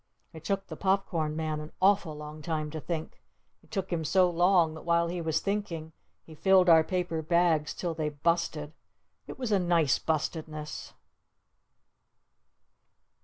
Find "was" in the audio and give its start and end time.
5.21-5.41, 9.37-9.51